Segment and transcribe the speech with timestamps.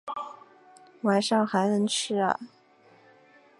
[1.03, 2.39] 晚上还能吃啊